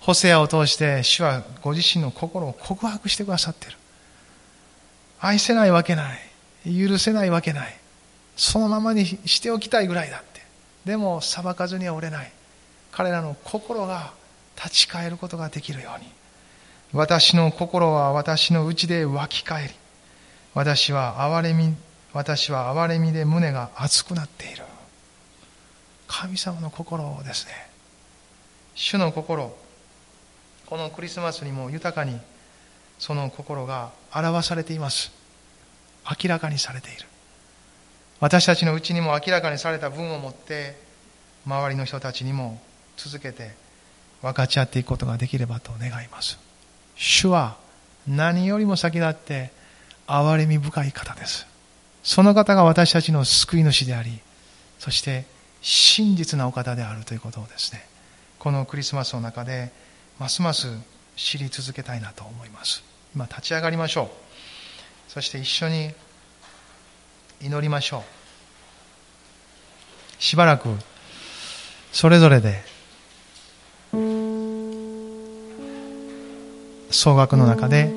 [0.00, 3.76] ホセアを通して主はご自身の心を告白してくださってる。
[5.20, 6.10] 愛せないわけな
[6.66, 6.86] い。
[6.86, 7.76] 許せないわけない。
[8.36, 10.42] そのままにしておきたいぐらいだって。
[10.84, 12.32] でも裁かずには折れない。
[12.92, 14.12] 彼らの心が
[14.56, 16.10] 立ち返ることができるように。
[16.92, 19.74] 私の心は私の内で湧き返り、
[20.54, 21.76] 私は憐れみ、
[22.12, 24.64] 私は憐れみで胸が熱くなっている。
[26.08, 27.52] 神様の心ですね。
[28.74, 29.56] 主の心、
[30.66, 32.18] このクリスマスにも豊かに
[32.98, 35.12] その心が表されています。
[36.04, 37.06] 明らかにされている。
[38.18, 40.76] 私たちのうちにも明らかにされた分を持って、
[41.46, 42.60] 周りの人たちにも
[42.96, 43.52] 続けて
[44.20, 46.38] 分かち合っていくことができればと願います。
[46.96, 47.56] 主は
[48.06, 49.52] 何よりも先立って
[50.06, 51.49] 憐れみ深い方です。
[52.02, 54.20] その方が私たちの救い主であり、
[54.78, 55.24] そして
[55.60, 57.86] 真実なお方であるということをですね、
[58.38, 59.70] このクリスマスの中で
[60.18, 60.68] ますます
[61.16, 62.82] 知り続けたいなと思います。
[63.14, 64.08] 今立ち上がりましょう。
[65.08, 65.92] そして一緒に
[67.42, 67.98] 祈りましょ
[70.18, 70.22] う。
[70.22, 70.68] しばらく
[71.92, 72.62] それぞれで
[76.90, 77.90] 総額の中で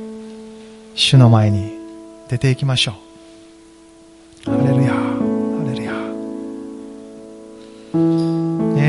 [0.96, 1.74] 主の前に
[2.30, 3.13] 出ていきましょう。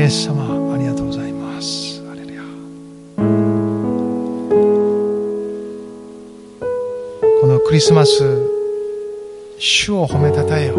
[0.05, 2.05] イエス様、ありがとうございます。
[2.05, 2.43] ハレルヤ。
[7.41, 8.21] このクリスマス、
[9.57, 10.75] 主を褒めたたえよ。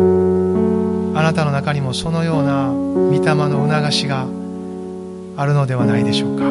[1.16, 4.28] あなたの中にもそのような御霊の促しが
[5.36, 6.44] あるのではないでしょうか。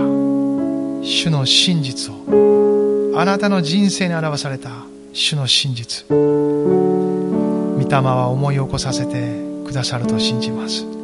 [1.01, 4.71] 主の真実をあなたの人生に表された
[5.13, 6.15] 主の真実御
[7.79, 10.94] 霊は思い起こさせてくださると信じます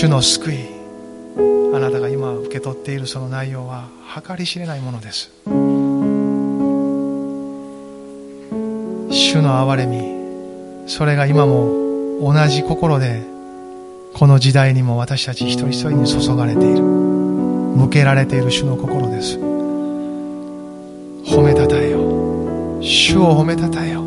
[0.00, 0.58] 主の救い
[1.74, 3.88] あなたが今受け取っているその内容は
[4.24, 5.32] 計り知れないものです。
[9.10, 13.24] 主の憐れみそれが今も同じ心で
[14.14, 16.80] この時代にも私たち一人一人に注がれている。
[16.80, 19.36] 向けられている主の心です。
[21.26, 21.98] 褒めたたえよ。
[22.80, 24.02] 主を褒めたたえよ。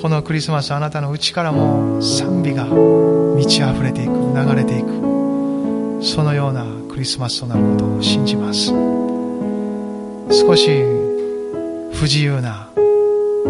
[0.00, 2.64] このクリスマスあなたの内からも賛美が
[3.34, 8.72] 満ち溢れていく流れていくそのようなクリスマスとなることを信じます。
[10.30, 10.68] 少し
[11.92, 12.68] 不自由な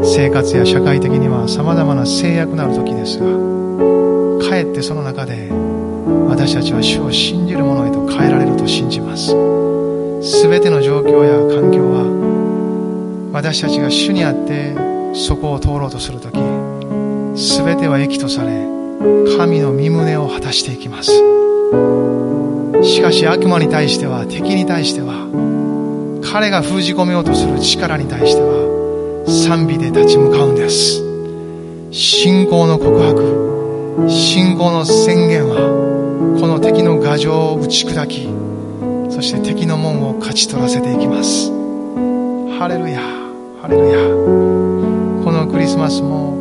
[0.03, 3.26] 生活や社会的には様々な制約のある時ですが
[4.49, 5.51] かえってその中で
[6.28, 9.28] 私たちは主を信じる者へと変えられると信じます。
[10.22, 14.74] すべての状況や環境は私たちが主にあって
[15.14, 16.39] そこを通ろうとするとき
[17.39, 18.84] すべては益とされ
[19.37, 21.13] 神の身旨を果たしていきます。
[22.83, 25.29] しかし悪魔に対しては敵に対しては
[26.33, 31.03] 彼が封じ込めようとする力に対しては賛美で立ち向かうんです。
[31.91, 38.29] 信仰の告白信仰の宣言はこの敵の牙城を打ち砕き
[39.15, 41.51] そして敵の門を勝ち取らせていきます。
[42.59, 43.01] ハレルヤ
[43.61, 43.99] ハレルヤ。
[45.25, 46.35] このクリスマスも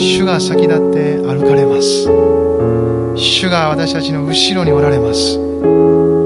[0.00, 2.06] 主が先立って歩かれます。
[3.16, 5.34] 主が私たちの後ろにおられます。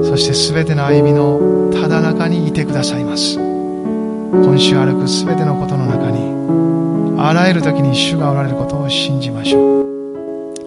[0.07, 3.39] そして全ての歩みのただ中にいてくださいます。
[3.39, 9.85] 今週歩く全てのことの中にあらゆる時に主がおられることを信じましょう。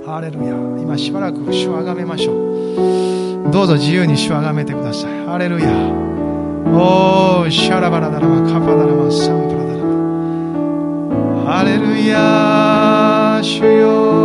[0.05, 0.57] ハレルヤ。
[0.83, 3.53] 今しばらく主をあがめましょう。
[3.53, 5.27] どうぞ自由に主をあがめてください。
[5.27, 5.69] ハレルヤ。
[6.75, 9.85] おーシャラバラダラマカパダラマサンプラダラ
[11.45, 11.53] マ。
[11.53, 12.66] ハレルヤ
[13.47, 14.16] 主よ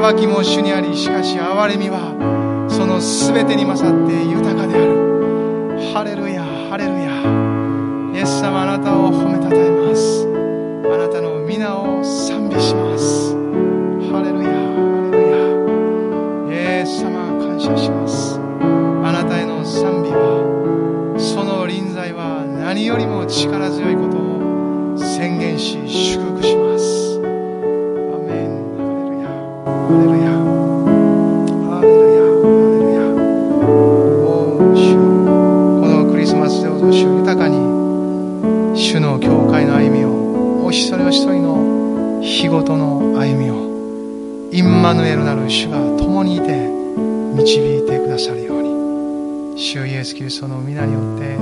[0.00, 5.78] 裁きも主にありしかし憐れみはその全てに勝って豊かである。
[5.94, 7.14] ハレルヤハレルヤ。
[8.12, 10.26] イエス様あなたを褒めたたえます。
[10.92, 13.36] あなたの皆を賛美します。
[14.10, 15.30] ハレルヤハレル
[16.50, 16.82] ヤ。
[16.82, 18.40] イエス様感謝します。
[18.40, 26.13] あなたへの賛美はその臨在は何よりも力強いことを宣言し祝
[42.54, 46.68] 事の歩みをインマヌエルなる主が共にいて
[47.34, 48.62] 導いてくださるよう
[49.54, 51.36] に主イエス・キリストの皆によって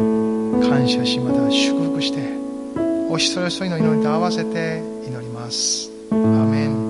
[0.67, 2.19] 感謝しまた祝福して
[3.11, 5.91] お一人お一人の祈りと合わせて祈ります。
[6.11, 6.82] アメン。